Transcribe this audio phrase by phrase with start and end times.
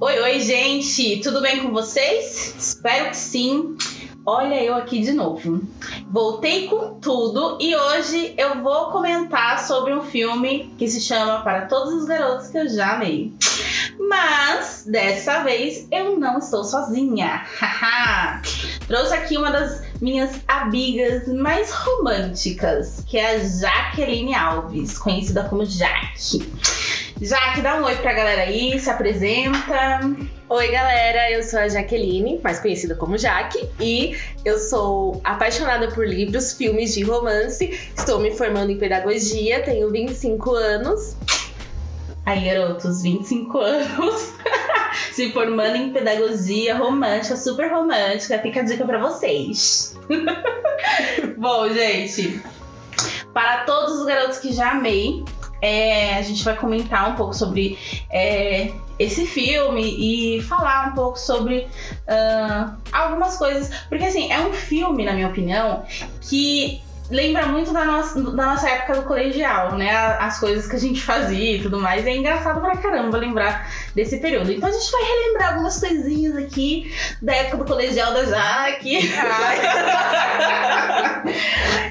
[0.00, 1.20] Oi, oi, gente!
[1.24, 2.54] Tudo bem com vocês?
[2.56, 3.76] Espero que sim.
[4.24, 5.60] Olha eu aqui de novo.
[6.08, 11.66] Voltei com tudo e hoje eu vou comentar sobre um filme que se chama Para
[11.66, 13.32] Todos os Garotos que eu já amei.
[13.98, 17.44] Mas dessa vez eu não estou sozinha.
[18.86, 25.64] Trouxe aqui uma das minhas amigas mais românticas, que é a Jaqueline Alves, conhecida como
[25.64, 26.48] Jaque.
[27.20, 30.00] Jaque, dá um oi pra galera aí, se apresenta.
[30.48, 36.06] Oi, galera, eu sou a Jaqueline, mais conhecida como Jaque, e eu sou apaixonada por
[36.06, 37.76] livros, filmes de romance.
[37.96, 41.16] Estou me formando em pedagogia, tenho 25 anos.
[42.24, 44.34] Aí, garotos, 25 anos,
[45.10, 48.38] se formando em pedagogia romântica, super romântica.
[48.38, 49.98] Fica a dica pra vocês.
[51.36, 52.40] Bom, gente,
[53.34, 55.24] para todos os garotos que já amei,
[55.60, 57.78] é, a gente vai comentar um pouco sobre
[58.10, 61.68] é, esse filme e falar um pouco sobre
[62.06, 63.70] uh, algumas coisas.
[63.88, 65.84] Porque, assim, é um filme, na minha opinião,
[66.20, 69.90] que lembra muito da nossa, da nossa época do colegial, né?
[69.90, 72.06] As coisas que a gente fazia e tudo mais.
[72.06, 74.52] É engraçado pra caramba lembrar desse período.
[74.52, 78.96] Então a gente vai relembrar algumas coisinhas aqui da época do colegial da Jaque.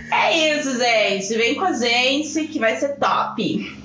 [0.09, 1.37] é isso, gente.
[1.37, 3.77] Vem com a gente que vai ser top.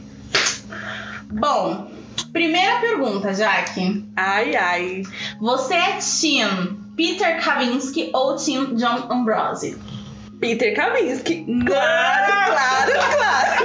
[1.33, 1.91] Bom,
[2.33, 4.05] primeira pergunta, Jaque.
[4.15, 5.03] Ai, ai.
[5.41, 9.77] Você é Team Peter Kavinsky ou Team John Ambrose?
[10.39, 11.45] Peter Kavinsky.
[11.67, 13.65] Claro, claro, claro.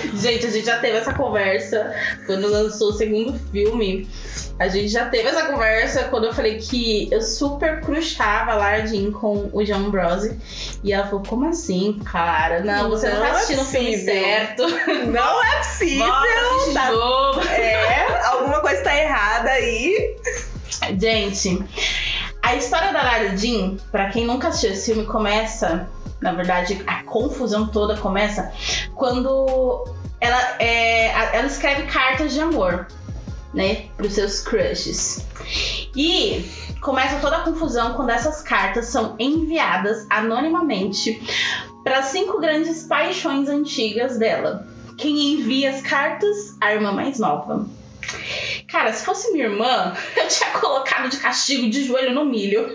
[0.16, 1.94] gente, a gente já teve essa conversa
[2.26, 4.08] quando lançou o segundo filme.
[4.58, 9.50] A gente já teve essa conversa quando eu falei que eu super crushava Jean com
[9.52, 10.38] o John Ambrose.
[10.82, 12.60] E ela falou, como assim, cara?
[12.60, 14.62] Não, você não, não tá assistindo é o filme certo.
[15.08, 16.06] Não é possível.
[16.72, 16.90] Tá...
[17.50, 20.16] É, alguma coisa tá errada aí.
[20.98, 21.62] Gente,
[22.42, 25.88] a história da Lara Jean, pra quem nunca assistiu esse filme, começa...
[26.18, 28.50] Na verdade, a confusão toda começa
[28.94, 29.84] quando
[30.20, 32.86] ela, é, ela escreve cartas de amor
[33.52, 35.26] né, para os seus crushes.
[35.94, 36.44] E
[36.80, 41.20] começa toda a confusão quando essas cartas são enviadas anonimamente
[41.82, 44.66] para cinco grandes paixões antigas dela.
[44.98, 46.56] Quem envia as cartas?
[46.60, 47.66] A irmã mais nova.
[48.68, 52.74] Cara, se fosse minha irmã, eu tinha colocado de castigo de joelho no milho.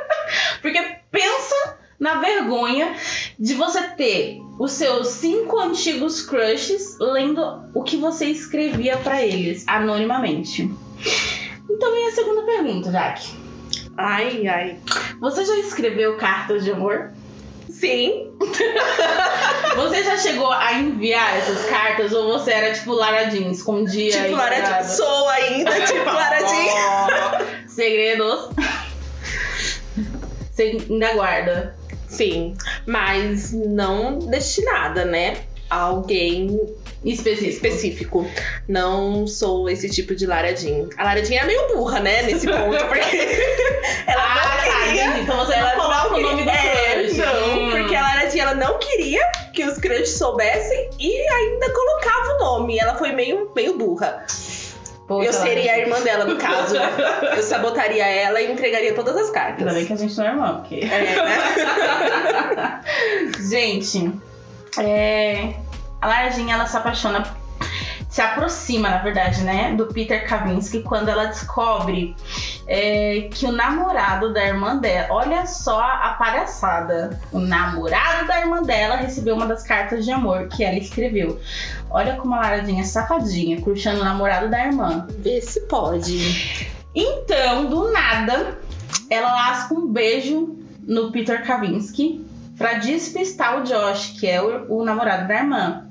[0.62, 0.80] Porque
[1.10, 2.96] pensa na vergonha
[3.38, 9.64] de você ter os seus cinco antigos crushes lendo o que você escrevia para eles
[9.66, 10.70] anonimamente.
[11.68, 13.28] Então vem a segunda pergunta, Jack.
[13.96, 14.78] Ai, ai.
[15.20, 17.10] Você já escreveu cartas de amor?
[17.68, 18.30] Sim.
[19.74, 24.12] você já chegou a enviar essas cartas ou você era tipo Lara Jean, escondia?
[24.12, 24.84] Tipo Lara Jean.
[24.84, 27.66] Sou ainda tipo Lara Jean.
[27.66, 28.50] Segredos.
[30.52, 31.81] Você ainda guarda.
[32.12, 32.54] Sim,
[32.86, 35.38] mas não destinada, né?
[35.70, 36.60] A alguém
[37.02, 37.48] específico.
[37.48, 38.30] específico.
[38.68, 40.90] Não sou esse tipo de Lara Jean.
[40.98, 42.22] A Lara Jean é meio burra, né?
[42.22, 43.16] Nesse ponto, porque
[44.06, 45.18] ela ah, não tá, queria.
[45.20, 47.16] então você ela não coloca o nome do é, crush.
[47.16, 47.70] Não, hum.
[47.70, 49.22] porque a Lara Jean ela não queria
[49.54, 52.78] que os crushes soubessem e ainda colocava o nome.
[52.78, 54.26] Ela foi meio, meio burra.
[55.08, 56.74] Eu seria a irmã dela, no caso.
[57.36, 59.60] eu sabotaria ela e entregaria todas as cartas.
[59.60, 60.76] Ainda bem que a gente não é irmã, porque.
[60.76, 61.24] É,
[62.56, 62.80] né?
[63.48, 64.12] gente,
[64.78, 65.54] é...
[66.00, 67.24] a Lardinha ela se apaixona,
[68.08, 72.16] se aproxima, na verdade, né, do Peter Kavinsky quando ela descobre
[72.66, 78.62] é, que o namorado da irmã dela, olha só a palhaçada, o namorado da irmã
[78.62, 81.40] dela recebeu uma das cartas de amor que ela escreveu.
[81.90, 85.06] Olha como a Laradinha é safadinha, curtindo o namorado da irmã.
[85.18, 86.70] Vê se pode.
[86.94, 88.58] Então, do nada,
[89.10, 90.56] ela lasca um beijo
[90.86, 92.24] no Peter Kavinsky
[92.56, 95.86] pra despistar o Josh, que é o, o namorado da irmã.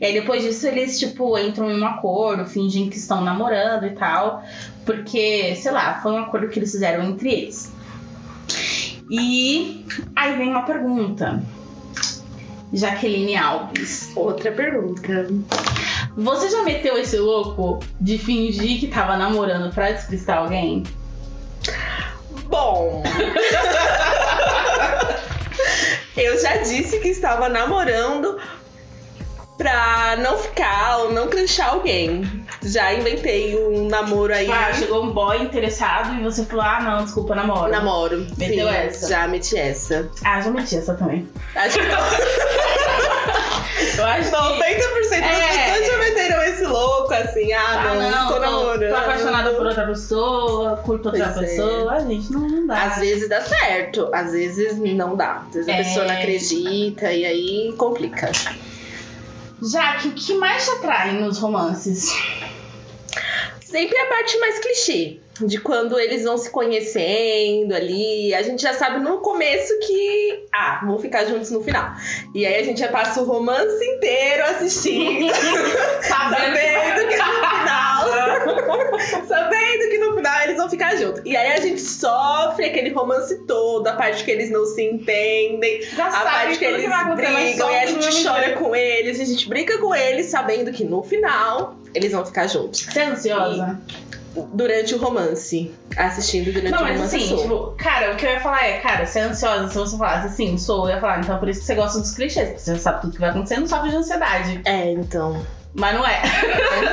[0.00, 3.90] E aí depois disso eles, tipo, entram em um acordo, fingem que estão namorando e
[3.90, 4.42] tal.
[4.90, 7.72] Porque, sei lá, foi um acordo que eles fizeram entre eles.
[9.08, 11.40] E aí vem uma pergunta.
[12.72, 14.10] Jaqueline Alves.
[14.16, 15.28] Outra pergunta.
[16.16, 20.82] Você já meteu esse louco de fingir que tava namorando pra despistar alguém?
[22.46, 23.04] Bom.
[26.16, 28.40] eu já disse que estava namorando
[29.60, 32.22] pra não ficar ou não crunchar alguém.
[32.62, 34.50] Já inventei um namoro aí.
[34.50, 37.70] Ah, chegou um boy interessado e você falou: ah, não, desculpa, namoro.
[37.70, 38.26] Namoro.
[38.38, 39.08] Meteu Sim, essa?
[39.08, 40.10] Já meti essa.
[40.24, 41.28] Ah, já meti essa também.
[41.54, 41.86] Acho que
[43.98, 44.36] Eu acho que.
[44.36, 45.72] 90% das É.
[45.72, 47.52] pessoas já meteram esse louco, assim.
[47.52, 47.60] ah,
[47.90, 48.88] Ah, não, não, tô namorando.
[48.90, 51.40] tô apaixonada por outra pessoa, curto outra Pois é.
[51.56, 51.92] pessoa.
[51.92, 52.82] A gente não, não dá.
[52.84, 55.42] Às vezes dá certo, às vezes não dá.
[55.48, 55.76] Às vezes a É.
[55.82, 58.30] pessoa não acredita e aí complica.
[59.62, 62.08] Jaque, o que mais te atrai nos romances?
[63.64, 65.18] Sempre a parte mais clichê.
[65.40, 68.34] De quando eles vão se conhecendo ali.
[68.34, 70.46] A gente já sabe no começo que.
[70.52, 71.94] Ah, vão ficar juntos no final.
[72.34, 75.32] E aí a gente já passa o romance inteiro assistindo.
[76.02, 77.89] sabendo que no final.
[79.26, 81.22] sabendo que no final eles vão ficar juntos.
[81.24, 85.82] E aí a gente sofre aquele romance todo, a parte que eles não se entendem.
[85.82, 89.48] Já A parte que eles mas brigam e a gente chora com eles, a gente
[89.48, 92.80] brinca com eles, sabendo que no final eles vão ficar juntos.
[92.80, 93.80] Você é ansiosa?
[94.52, 95.72] Durante o romance.
[95.96, 97.16] Assistindo durante Não, o mas romance.
[97.16, 97.38] assim, sou.
[97.42, 100.26] tipo, cara, o que eu ia falar é, cara, você é ansiosa, se você falasse
[100.28, 102.78] assim, sou, eu ia falar, então por isso que você gosta dos clichês, porque você
[102.78, 104.60] sabe tudo que vai acontecer, não sofre de ansiedade.
[104.64, 105.44] É, então.
[105.72, 106.20] Mas não é.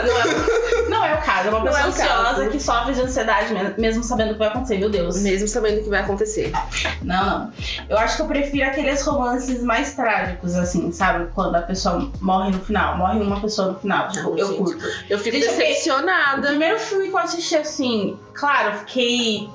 [0.05, 3.01] não, é não é o caso, é uma Não pessoa é ansiosa que sofre de
[3.01, 5.19] ansiedade, me- mesmo sabendo o que vai acontecer, meu Deus.
[5.21, 6.51] Mesmo sabendo o que vai acontecer.
[7.01, 7.51] Não, não.
[7.89, 11.27] Eu acho que eu prefiro aqueles romances mais trágicos, assim, sabe?
[11.33, 14.09] Quando a pessoa morre no final, morre uma pessoa no final.
[14.09, 14.57] Tipo, Não, eu gente.
[14.59, 14.85] curto.
[15.09, 15.63] Eu fico Deixa eu ver.
[15.63, 16.47] O decepcionada.
[16.49, 19.49] primeiro filme que eu assisti, assim, claro, eu fiquei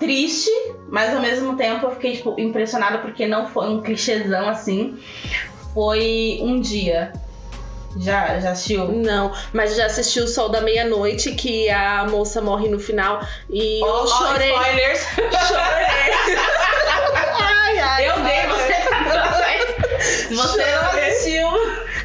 [0.00, 0.50] triste,
[0.88, 4.98] mas ao mesmo tempo eu fiquei, tipo, impressionada porque não foi um clichêzão assim.
[5.74, 7.12] Foi um dia.
[8.00, 8.86] Já, já assistiu?
[8.88, 13.80] Não, mas já assisti o Sol da Meia-Noite, que a moça morre no final e
[13.82, 14.50] Ó, eu chorei.
[14.52, 15.00] spoilers!
[15.48, 16.36] Chorei.
[17.40, 18.74] ai, ai, Eu dei, você
[20.28, 21.10] você não Chorei.
[21.10, 21.48] assistiu.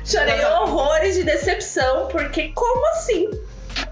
[0.06, 3.30] Chorei horrores de decepção, porque como assim?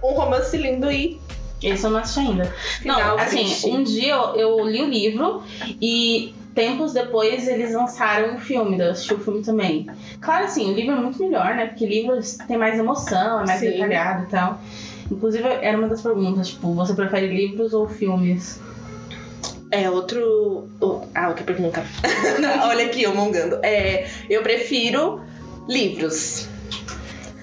[0.04, 1.20] Um romance lindo e
[1.62, 2.46] Esse eu não assisti ainda.
[2.82, 3.68] Final não, assim, triste.
[3.68, 5.44] um dia eu, eu li o livro
[5.82, 9.88] e tempos depois eles lançaram o filme, eu assisti o filme também.
[10.20, 11.68] Claro, assim, o livro é muito melhor, né?
[11.68, 12.18] Porque livro
[12.48, 13.72] tem mais emoção, é mais Sim.
[13.72, 14.60] detalhado e tal.
[15.10, 18.60] Inclusive, era uma das perguntas, tipo, você prefere livros ou filmes?
[19.70, 20.68] É, outro.
[20.82, 21.84] o- Ah, outra pergunta.
[22.66, 23.60] Olha aqui, eu mongando.
[23.64, 25.22] É, eu prefiro
[25.68, 26.48] livros.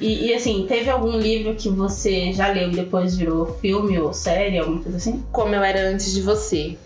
[0.01, 4.13] E, e, assim, teve algum livro que você já leu e depois virou filme ou
[4.13, 5.25] série, alguma coisa assim?
[5.33, 6.77] Como eu era antes de você.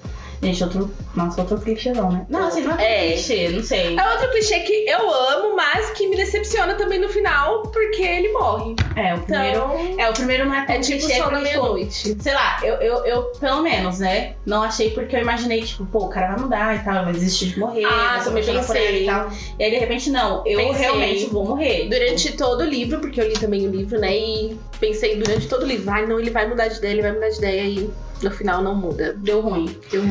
[0.42, 0.90] Gente, outro.
[1.14, 2.26] Nossa, outro clichêzão, né?
[2.28, 3.12] Não, assim, não é, É.
[3.12, 3.96] clichê, não sei.
[3.96, 8.32] É outro clichê que eu amo, mas que me decepciona também no final, porque ele
[8.32, 8.74] morre.
[8.96, 9.58] É, o primeiro.
[9.58, 12.16] Então, É, o primeiro não é tão é tipo clichê tipo, Meia-Noite.
[12.20, 14.34] Sei lá, eu, eu, eu, pelo menos, né?
[14.46, 17.46] Não achei porque eu imaginei, tipo, pô, o cara vai mudar e tal, vai desistir
[17.50, 17.84] de morrer.
[17.84, 19.30] Ah, vai apaixonar por ela E, tal.
[19.58, 20.72] e aí, de repente, não, eu Pensei.
[20.72, 21.88] realmente vou morrer.
[21.88, 24.16] Durante todo o livro, porque eu li também o livro, né?
[24.16, 27.12] E pensei durante todo o livro, ai não, ele vai mudar de ideia, ele vai
[27.12, 27.90] mudar de ideia e
[28.22, 29.14] no final não muda.
[29.18, 29.76] Deu ruim.
[29.92, 30.02] Eu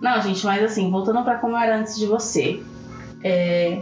[0.00, 2.60] Não, gente, mas assim, voltando pra como era antes de você.
[3.24, 3.78] É,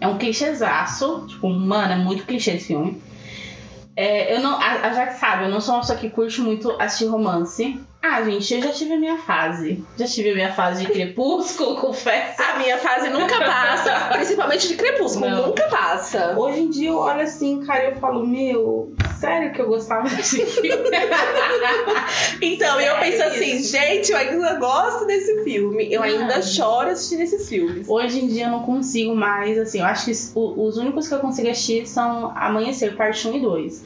[0.00, 1.24] é um clichêzaço.
[1.28, 3.00] Tipo, mano, é muito clichê esse filme.
[3.96, 6.70] É, eu não, a, a Jaque sabe, eu não sou uma pessoa que curte muito
[6.80, 7.80] assistir romance.
[8.06, 9.82] Ah, gente, eu já tive a minha fase.
[9.96, 12.42] Já tive a minha fase de crepúsculo, confesso.
[12.42, 15.46] A minha fase nunca passa, principalmente de crepúsculo, Não.
[15.46, 16.34] nunca passa.
[16.38, 20.44] Hoje em dia eu olho assim, cara, eu falo, meu, sério que eu gostava desse
[20.44, 20.70] filme?
[22.42, 23.22] Então, eu É penso isso.
[23.22, 25.90] assim, gente, eu ainda gosto desse filme.
[25.90, 26.06] Eu Não.
[26.08, 27.88] ainda choro assistindo esses filmes.
[27.88, 31.20] Hoje em dia eu não consigo mais, assim, eu acho que os únicos que eu
[31.20, 33.84] consigo assistir são Amanhecer, parte 1 e 2.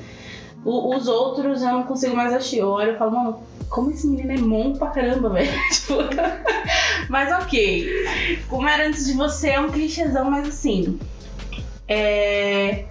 [0.64, 2.58] O- os outros eu não consigo mais assistir.
[2.58, 5.50] Eu olho e falo, mano, como esse menino é mongo pra caramba, velho.
[5.72, 5.94] Tipo,
[7.08, 7.88] mas ok.
[8.48, 10.98] Como era antes de você, é um clichêzão, mas assim.
[11.86, 12.84] É.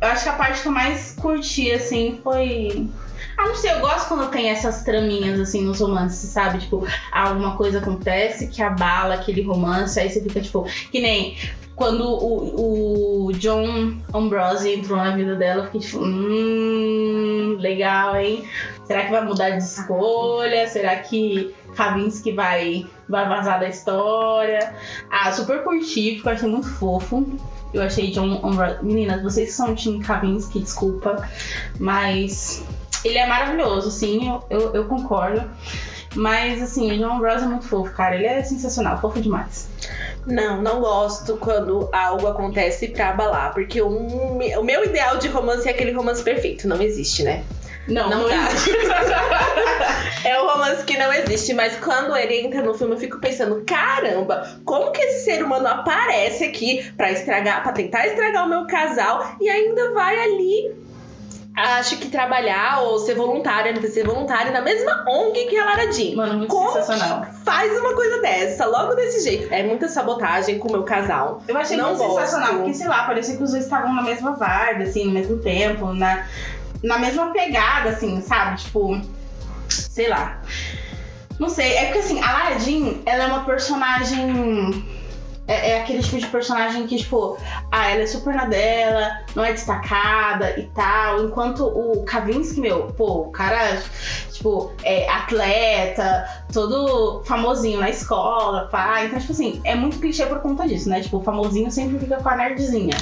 [0.00, 2.88] Eu acho que a parte que eu mais curti, assim, foi.
[3.36, 6.58] Ah, não sei, eu gosto quando tem essas traminhas, assim, nos romances, sabe?
[6.58, 11.36] Tipo, alguma coisa acontece que abala aquele romance, aí você fica, tipo, que nem
[11.76, 18.44] quando o, o John Ambrose entrou na vida dela, eu fiquei tipo, hum, legal, hein?
[18.86, 20.66] Será que vai mudar de escolha?
[20.68, 24.74] Será que Kavinsky vai, vai vazar da história?
[25.10, 27.26] Ah, super curti, porque eu achei muito fofo.
[27.74, 28.82] Eu achei John Ambrose.
[28.82, 31.28] Meninas, vocês que são time Kavinsky, desculpa.
[31.78, 32.64] Mas
[33.06, 35.48] ele é maravilhoso, sim, eu, eu, eu concordo.
[36.14, 38.14] Mas assim, o John Ambrose é muito fofo, cara.
[38.16, 39.68] Ele é sensacional, fofo demais.
[40.26, 43.52] Não, não gosto quando algo acontece pra abalar.
[43.52, 46.66] Porque o, o meu ideal de romance é aquele romance perfeito.
[46.66, 47.44] Não existe, né?
[47.86, 48.34] Não, Não dá.
[48.50, 48.70] existe.
[50.24, 53.62] É um romance que não existe, mas quando ele entra no filme, eu fico pensando:
[53.64, 58.66] caramba, como que esse ser humano aparece aqui pra estragar, para tentar estragar o meu
[58.66, 60.74] casal e ainda vai ali.
[61.56, 63.80] Acho que trabalhar ou ser voluntária, né?
[63.88, 66.14] ser voluntária na mesma ONG que a Lara Jean.
[66.14, 67.26] Mano, muito Como sensacional.
[67.44, 69.52] Faz uma coisa dessa, logo desse jeito.
[69.52, 71.42] É muita sabotagem com o meu casal.
[71.48, 72.20] Eu achei Não muito gosto.
[72.20, 75.38] sensacional, porque sei lá, parecia que os dois estavam na mesma vibe, assim, no mesmo
[75.38, 76.26] tempo, na.
[76.82, 78.58] na mesma pegada, assim, sabe?
[78.58, 79.00] Tipo,
[79.70, 80.42] sei lá.
[81.38, 84.84] Não sei, é porque assim, a Lara Jean, ela é uma personagem
[85.46, 87.38] é, é, aquele tipo de personagem que, tipo,
[87.70, 91.24] ah, ela é super na dela, não é destacada e tal.
[91.24, 93.80] Enquanto o Kavinsky, meu, pô, o cara,
[94.32, 99.04] tipo, é atleta, todo famosinho na escola, pá.
[99.04, 101.00] Então, tipo assim, é muito clichê por conta disso, né?
[101.00, 102.96] Tipo, o famosinho sempre fica com a nerdzinha.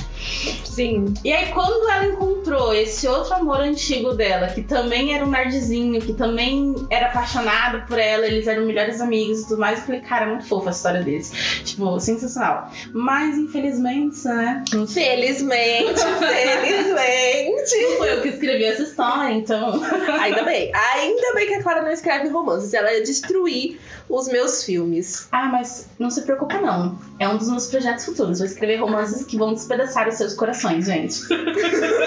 [0.64, 1.14] Sim.
[1.24, 6.00] E aí, quando ela encontrou esse outro amor antigo dela, que também era um nerdzinho,
[6.00, 10.00] que também era apaixonado por ela, eles eram melhores amigos e tudo mais, eu falei,
[10.00, 11.32] cara, é muito fofa a história deles.
[11.64, 11.98] Tipo,
[12.34, 12.70] sensacional.
[12.92, 14.64] Mas, infelizmente, né?
[14.88, 17.82] Felizmente, felizmente.
[17.82, 19.80] Não foi eu que escrevi essa história, então.
[20.20, 20.72] Ainda bem.
[20.74, 22.74] Ainda bem que a Clara não escreve romances.
[22.74, 25.28] Ela ia destruir os meus filmes.
[25.30, 26.98] Ah, mas não se preocupa, não.
[27.18, 28.38] É um dos meus projetos futuros.
[28.38, 31.20] Vou escrever romances que vão despedaçar os seus corações, gente.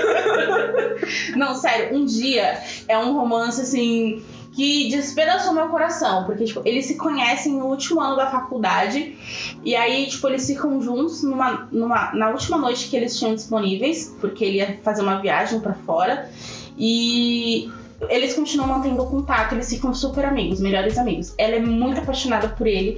[1.36, 4.24] não, sério, um dia é um romance assim
[4.58, 9.16] que despedaçou meu coração, porque tipo, eles se conhecem no último ano da faculdade
[9.64, 14.16] e aí tipo eles ficam juntos numa, numa na última noite que eles tinham disponíveis,
[14.20, 16.28] porque ele ia fazer uma viagem para fora
[16.76, 17.70] e
[18.10, 21.36] eles continuam mantendo contato, eles ficam super amigos, melhores amigos.
[21.38, 22.98] Ela é muito apaixonada por ele.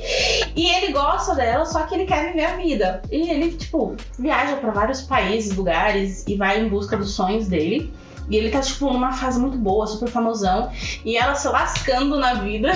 [0.56, 3.02] E ele gosta dela, só que ele quer viver a vida.
[3.12, 7.94] E ele, tipo, viaja para vários países, lugares e vai em busca dos sonhos dele.
[8.30, 10.72] E ele tá, tipo, numa fase muito boa, super famosão.
[11.04, 12.72] E ela se lascando na vida.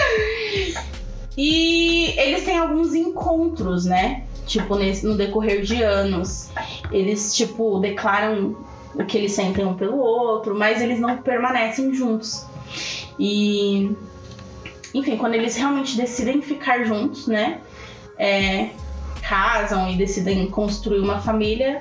[1.36, 4.24] e eles têm alguns encontros, né?
[4.46, 6.50] Tipo, nesse, no decorrer de anos.
[6.90, 8.56] Eles, tipo, declaram
[8.94, 12.44] o que eles sentem um pelo outro, mas eles não permanecem juntos.
[13.18, 13.90] E.
[14.92, 17.60] Enfim, quando eles realmente decidem ficar juntos, né?
[18.18, 18.70] É,
[19.22, 21.80] casam e decidem construir uma família,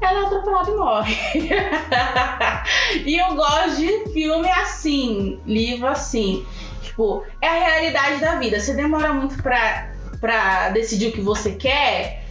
[0.00, 1.16] ela é atropelada e morre.
[3.04, 6.46] e eu gosto de filme assim, livro assim.
[6.82, 8.60] Tipo, é a realidade da vida.
[8.60, 12.24] Você demora muito pra, pra decidir o que você quer,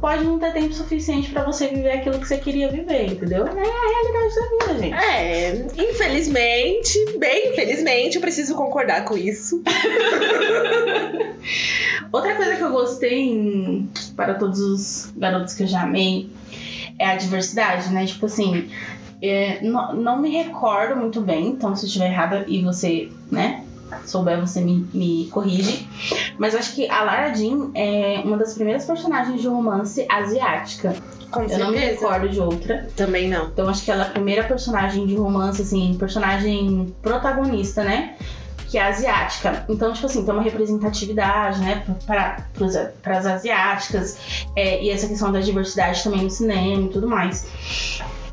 [0.00, 3.46] pode não ter tempo suficiente para você viver aquilo que você queria viver, entendeu?
[3.46, 4.94] É a realidade da vida, gente.
[4.94, 9.62] É, infelizmente, bem infelizmente, eu preciso concordar com isso.
[12.12, 16.30] Outra coisa que eu gostei em, para todos os garotos que eu já amei
[16.98, 18.06] é a diversidade, né?
[18.06, 18.70] Tipo assim,
[19.22, 23.63] é, não, não me recordo muito bem, então se eu estiver errada e você, né,
[24.10, 25.88] souber, você me, me corrige.
[26.38, 30.94] Mas eu acho que a Lara Jean é uma das primeiras personagens de romance asiática.
[31.30, 31.64] Com eu certeza.
[31.64, 32.88] não me recordo de outra.
[32.96, 33.46] Também não.
[33.46, 38.16] Então acho que ela é a primeira personagem de romance, assim, personagem protagonista, né?
[38.68, 39.64] Que é asiática.
[39.68, 44.46] Então, tipo assim, tem uma representatividade, né, para as asiáticas.
[44.56, 47.46] É, e essa questão da diversidade também no cinema e tudo mais.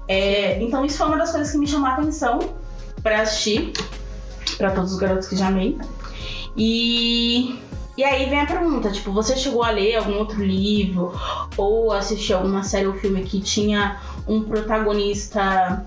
[0.08, 2.40] É, então, isso foi uma das coisas que me chamou a atenção
[3.02, 3.74] para assistir.
[4.58, 5.78] Para todos os garotos que já amei.
[6.56, 7.60] E
[7.98, 11.14] e aí vem a pergunta, tipo, você chegou a ler algum outro livro
[11.58, 15.86] ou assistir alguma série ou filme que tinha um protagonista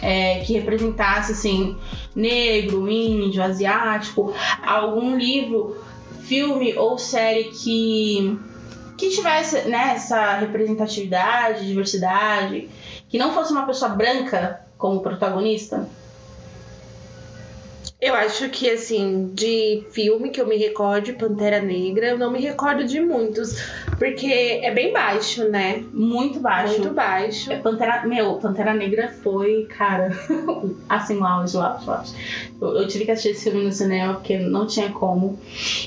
[0.00, 1.76] é, que representasse assim
[2.14, 4.32] negro, índio, asiático,
[4.64, 5.76] algum livro,
[6.22, 8.38] filme ou série que
[8.96, 12.68] que tivesse né, essa representatividade, diversidade,
[13.08, 15.88] que não fosse uma pessoa branca como protagonista?
[18.00, 22.40] Eu acho que, assim, de filme que eu me recorde, Pantera Negra, eu não me
[22.40, 23.54] recordo de muitos.
[23.98, 24.26] Porque
[24.62, 25.84] é bem baixo, né?
[25.92, 26.78] Muito baixo.
[26.78, 27.52] Muito baixo.
[27.52, 30.08] É, Pantera, meu, Pantera Negra foi, cara,
[30.88, 32.14] assim, o auge, o auge, o auge.
[32.58, 35.38] Eu, eu tive que assistir esse filme no cinema porque não tinha como.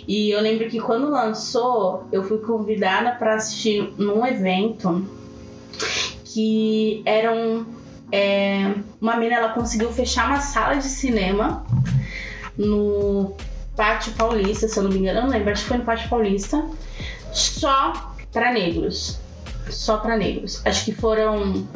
[0.08, 5.04] E eu lembro que quando lançou, eu fui convidada para assistir num evento
[6.26, 7.66] que eram.
[8.12, 11.66] É, uma menina ela conseguiu fechar uma sala de cinema
[12.58, 13.36] no
[13.76, 16.10] Pátio Paulista, se eu não me engano, eu não lembro, acho que foi no Pátio
[16.10, 16.64] Paulista,
[17.32, 19.20] só para negros.
[19.70, 20.62] Só para negros.
[20.66, 21.68] Acho que foram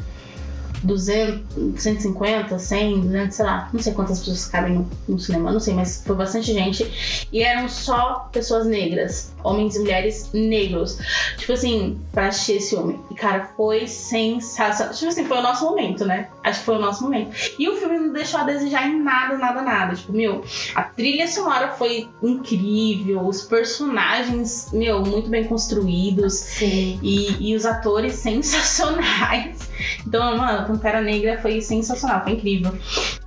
[0.84, 5.60] 200, 150, 100, 200, sei lá, não sei quantas pessoas cabem no, no, cinema, não
[5.60, 7.28] sei, mas foi bastante gente.
[7.32, 10.98] E eram só pessoas negras, homens e mulheres negros.
[11.38, 13.00] Tipo assim, pra assistir esse filme.
[13.12, 14.94] E cara, foi sensacional.
[14.94, 16.30] Tipo assim, foi o nosso momento, né?
[16.44, 17.36] Acho que foi o nosso momento.
[17.58, 19.96] E o filme não deixou a desejar em nada, nada, nada.
[19.96, 20.44] Tipo, meu,
[20.76, 26.34] a trilha sonora foi incrível, os personagens, meu, muito bem construídos.
[26.34, 27.00] Sim.
[27.02, 29.58] E, e os atores sensacionais.
[30.06, 32.78] Então, mano, Pantera Negra foi sensacional, foi incrível.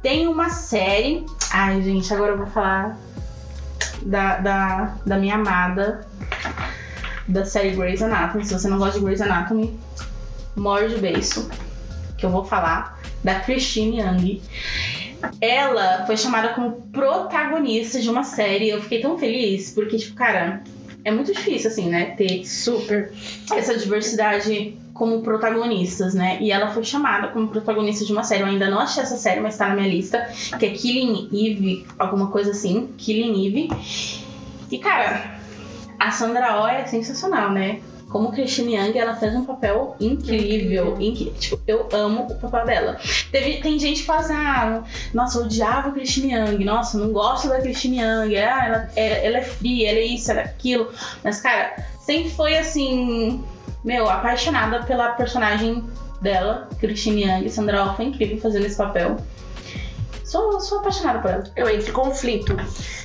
[0.03, 1.25] Tem uma série.
[1.51, 2.99] Ai, gente, agora eu vou falar
[4.03, 6.07] da, da, da minha amada
[7.27, 8.45] da série Grey's Anatomy.
[8.45, 9.79] Se você não gosta de Grey's Anatomy,
[10.57, 11.49] morde o beiço.
[12.19, 13.01] Que eu vou falar.
[13.23, 14.43] da Christine Young.
[15.41, 18.71] Ela foi chamada como protagonista de uma série.
[18.71, 20.63] Eu fiquei tão feliz, porque, tipo, cara,
[21.05, 22.07] é muito difícil, assim, né?
[22.17, 23.13] Ter Super.
[23.53, 26.37] essa diversidade como protagonistas, né?
[26.43, 28.43] E ela foi chamada como protagonista de uma série.
[28.43, 30.29] Eu ainda não achei essa série, mas tá na minha lista,
[30.59, 33.71] que é Killing Eve, alguma coisa assim, Killing Eve.
[34.71, 35.39] E cara,
[35.99, 37.81] a Sandra Oh é sensacional, né?
[38.11, 40.97] Como Christine Young, ela fez um papel incrível.
[41.01, 42.99] incri- tipo, eu amo o papel dela.
[43.33, 44.83] Teve, tem gente que fala assim, ah,
[45.15, 46.63] nossa, eu odiava a Christine Young.
[46.63, 48.37] Nossa, não gosto da Christine Young.
[48.37, 50.89] Ah, ela, é, ela é fria, ela é isso, ela é aquilo.
[51.25, 53.43] Mas, cara, sempre foi assim,
[53.85, 55.85] meu, apaixonada pela personagem
[56.21, 57.49] dela, Christine Young.
[57.49, 59.17] Sandra Oh foi incrível fazendo esse papel.
[60.25, 61.45] Sou, sou apaixonada por ela.
[61.57, 62.57] Eu entro em conflito.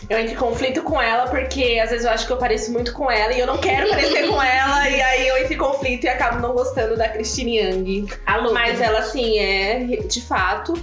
[0.08, 2.94] Eu entro em conflito com ela porque às vezes eu acho que eu pareço muito
[2.94, 4.88] com ela e eu não quero parecer com ela.
[4.88, 8.08] E aí eu entro em conflito e acabo não gostando da Christine Young.
[8.27, 10.74] Alô, Mas ela, assim, é de fato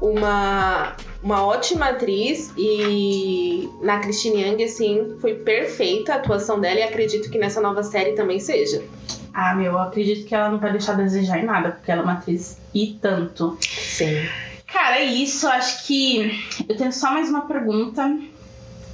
[0.00, 6.82] uma, uma ótima atriz e na Christine Young, assim, foi perfeita a atuação dela e
[6.82, 8.82] acredito que nessa nova série também seja.
[9.32, 12.00] Ah, meu, eu acredito que ela não vai deixar a desejar em nada, porque ela
[12.00, 13.58] é uma atriz e tanto.
[13.60, 14.26] Sim.
[14.66, 15.46] Cara, é isso.
[15.46, 18.18] Acho que eu tenho só mais uma pergunta.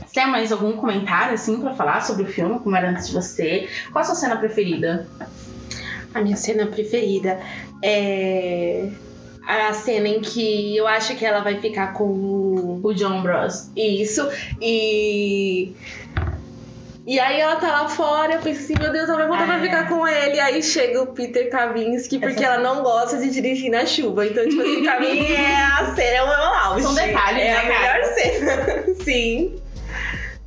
[0.04, 3.14] Você tem mais algum comentário, assim, pra falar sobre o filme, como era antes de
[3.14, 3.68] você?
[3.92, 5.06] Qual a sua cena preferida?
[6.12, 7.40] A minha cena preferida
[7.80, 8.90] é
[9.46, 13.70] a cena em que eu acho que ela vai ficar com o John Bros.
[13.76, 14.28] Isso.
[14.60, 15.72] E.
[17.04, 19.46] E aí ela tá lá fora, eu penso assim, meu Deus, ela vai voltar Ah,
[19.48, 20.38] pra ficar com ele.
[20.38, 24.24] Aí chega o Peter Kavinsky, porque ela não gosta de dirigir na chuva.
[24.24, 26.82] Então, tipo assim, pra mim é a cena, é o meu auge.
[26.84, 28.14] São detalhes, É né, a melhor cara?
[28.14, 28.94] cena.
[29.04, 29.56] Sim.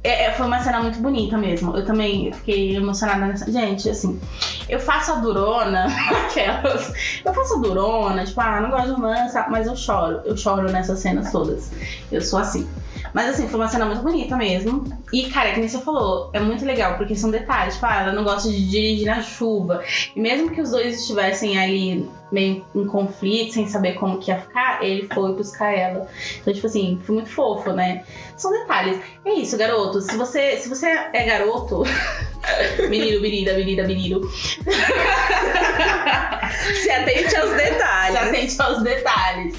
[0.06, 1.76] É, é, foi uma cena muito bonita mesmo.
[1.76, 3.52] Eu também fiquei emocionada nessa.
[3.52, 4.22] Gente, assim,
[4.70, 5.88] eu faço a durona,
[6.28, 6.94] aquelas.
[7.26, 10.22] Eu faço a durona, tipo, ah, não gosto de romance, mas eu choro.
[10.24, 11.72] Eu choro nessas cenas todas.
[12.12, 12.70] Eu sou assim.
[13.15, 14.84] Mas assim, foi uma cena muito bonita mesmo.
[15.12, 17.74] E, cara, que nem você falou, é muito legal, porque são detalhes.
[17.74, 19.82] Tipo, ah, ela não gosta de dirigir na chuva.
[20.15, 24.41] E mesmo que os dois estivessem ali meio em conflito, sem saber como que ia
[24.41, 26.06] ficar, ele foi buscar ela.
[26.41, 28.04] Então, tipo assim, foi muito fofo, né?
[28.36, 29.00] São detalhes.
[29.24, 30.02] É isso, garoto.
[30.02, 31.84] Se você, se você é garoto.
[32.89, 34.21] menino, menina, menina, menino.
[36.84, 38.17] Se atente aos Se detalhes.
[38.17, 39.56] atente aos detalhes.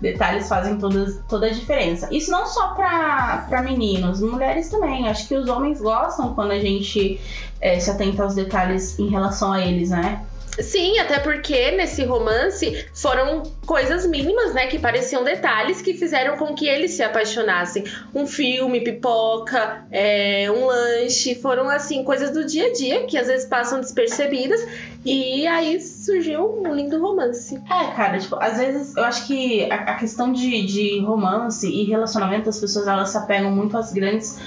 [0.00, 2.08] Detalhes fazem todas, toda a diferença.
[2.10, 5.08] Isso não só pra, pra meninos, mulheres também.
[5.08, 7.18] Acho que os homens gostam quando a gente
[7.60, 10.22] é, se atenta aos detalhes em relação a eles, né?
[10.58, 14.66] Sim, até porque nesse romance foram coisas mínimas, né?
[14.66, 17.84] Que pareciam detalhes que fizeram com que eles se apaixonassem.
[18.14, 23.28] Um filme, pipoca, é, um lanche, foram assim, coisas do dia a dia que às
[23.28, 24.60] vezes passam despercebidas.
[25.04, 27.56] E aí surgiu um lindo romance.
[27.70, 31.84] É, cara, tipo, às vezes eu acho que a, a questão de, de romance e
[31.84, 34.38] relacionamento, as pessoas elas se apegam muito às grandes,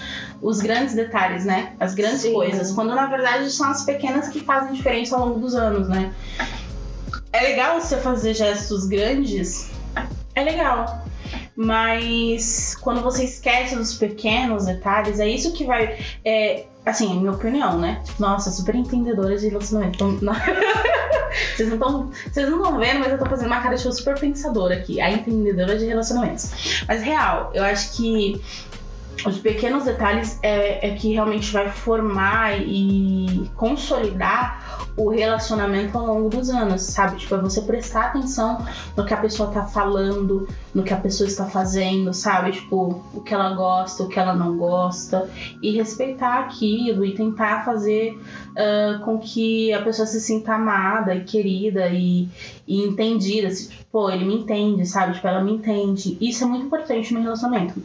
[0.41, 1.73] os grandes detalhes, né?
[1.79, 2.33] As grandes Sim.
[2.33, 2.71] coisas.
[2.71, 6.13] Quando na verdade são as pequenas que fazem diferença ao longo dos anos, né?
[7.31, 9.71] É legal você fazer gestos grandes,
[10.35, 11.03] é legal.
[11.55, 15.97] Mas quando você esquece dos pequenos detalhes, é isso que vai.
[16.25, 18.01] É, assim, minha opinião, né?
[18.03, 19.97] Tipo, nossa, super entendedora de relacionamento.
[19.97, 22.11] Vocês não estão.
[22.31, 25.01] Vocês não estão vendo, mas eu tô fazendo uma cara de super pensadora aqui.
[25.01, 26.83] A entendedora de relacionamentos.
[26.87, 28.41] Mas real, eu acho que
[29.26, 36.30] os pequenos detalhes é, é que realmente vai formar e consolidar o relacionamento ao longo
[36.30, 37.17] dos anos, sabe?
[37.17, 38.63] Tipo, é você prestar atenção
[38.95, 42.52] no que a pessoa tá falando, no que a pessoa está fazendo, sabe?
[42.52, 45.30] Tipo, o que ela gosta, o que ela não gosta,
[45.62, 48.19] e respeitar aquilo e tentar fazer
[48.56, 52.28] ah, com que a pessoa se sinta amada e querida e,
[52.67, 53.47] e entendida.
[53.47, 55.13] Assim, tipo, pô, ele me entende, sabe?
[55.13, 56.17] Tipo, ela me entende.
[56.21, 57.82] Isso é muito importante no relacionamento.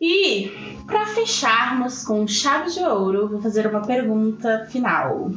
[0.00, 5.30] E para fecharmos com chave de ouro, vou fazer uma pergunta final.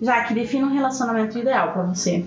[0.00, 2.24] Já que defina um relacionamento ideal pra você.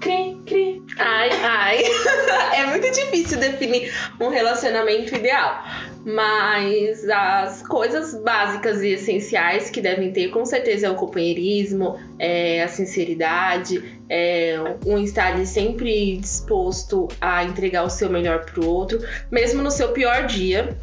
[0.00, 0.82] Cri, cri.
[0.98, 1.82] Ai, ai.
[2.58, 5.62] é muito difícil definir um relacionamento ideal.
[6.04, 12.62] Mas as coisas básicas e essenciais que devem ter, com certeza, é o companheirismo, é
[12.62, 19.62] a sinceridade, é um estar sempre disposto a entregar o seu melhor pro outro, mesmo
[19.62, 20.76] no seu pior dia.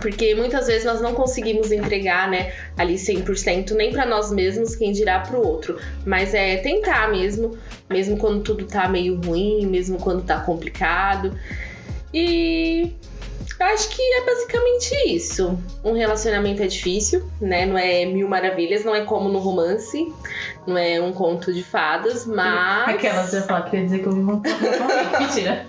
[0.00, 4.92] Porque muitas vezes nós não conseguimos entregar, né, ali 100% nem para nós mesmos, quem
[4.92, 5.78] dirá pro outro.
[6.06, 7.58] Mas é tentar mesmo,
[7.90, 11.36] mesmo quando tudo tá meio ruim, mesmo quando tá complicado.
[12.14, 12.92] E
[13.60, 15.58] acho que é basicamente isso.
[15.84, 17.66] Um relacionamento é difícil, né?
[17.66, 20.12] Não é mil maravilhas, não é como no romance.
[20.66, 22.88] não é um conto de fadas, mas.
[22.88, 24.48] Aquelas eu falo, queria dizer que eu me monto.
[25.18, 25.66] Mentira.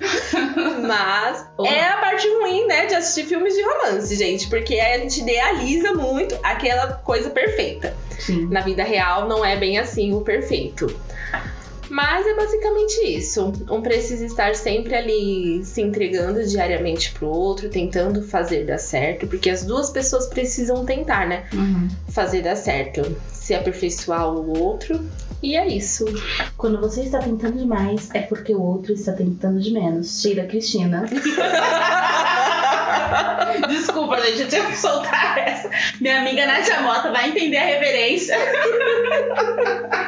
[0.85, 4.47] Mas é a parte ruim, né, de assistir filmes de romance, gente.
[4.49, 7.95] Porque a gente idealiza muito aquela coisa perfeita.
[8.19, 8.47] Sim.
[8.47, 10.87] Na vida real não é bem assim o perfeito.
[11.89, 13.51] Mas é basicamente isso.
[13.69, 19.49] Um precisa estar sempre ali se entregando diariamente pro outro, tentando fazer dar certo, porque
[19.49, 21.45] as duas pessoas precisam tentar, né?
[21.53, 21.87] Uhum.
[22.09, 23.15] Fazer dar certo.
[23.31, 24.99] Se aperfeiçoar o outro.
[25.41, 26.05] E é isso.
[26.57, 30.21] Quando você está tentando demais, é porque o outro está tentando de menos.
[30.21, 31.05] Sheila Cristina.
[33.69, 35.69] Desculpa, gente, eu tinha que soltar essa.
[35.99, 38.35] Minha amiga Nadia Mota vai entender a reverência.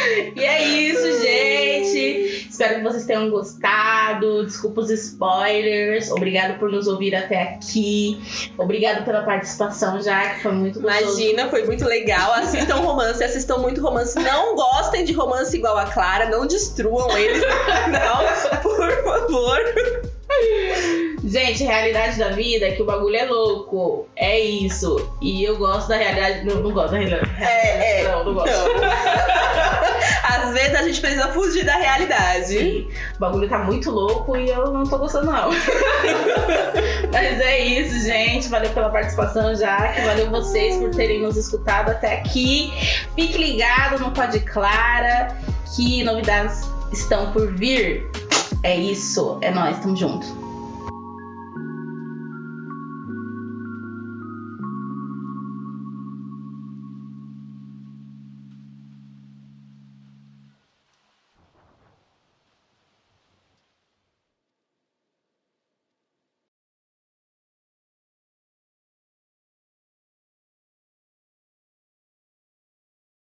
[0.36, 2.48] E é isso, gente.
[2.48, 4.44] Espero que vocês tenham gostado.
[4.44, 6.10] Desculpa os spoilers.
[6.10, 8.20] Obrigado por nos ouvir até aqui.
[8.58, 11.20] Obrigado pela participação, já que foi muito gostoso.
[11.20, 12.32] Imagina, foi muito legal.
[12.34, 14.18] Assistam romance, assistam muito romance.
[14.18, 17.40] Não gostem de romance igual a Clara, não destruam eles.
[17.90, 20.10] Não, por favor.
[21.24, 24.08] Gente, realidade da vida é que o bagulho é louco.
[24.16, 25.10] É isso.
[25.20, 26.44] E eu gosto da realidade.
[26.46, 27.30] Não, não gosto da realidade.
[27.40, 28.08] É, é.
[28.08, 28.50] Não, não gosto.
[28.50, 28.90] Então,
[30.48, 32.46] às vezes a gente precisa fugir da realidade.
[32.46, 35.50] Sim, o bagulho tá muito louco e eu não tô gostando, não.
[37.12, 38.48] Mas é isso, gente.
[38.48, 40.00] Valeu pela participação, Jaque.
[40.00, 42.72] Valeu vocês por terem nos escutado até aqui.
[43.14, 45.36] Fique ligado no Pode Clara,
[45.76, 46.62] que novidades
[46.92, 48.10] estão por vir.
[48.62, 49.38] É isso.
[49.40, 50.49] É nóis, tamo junto.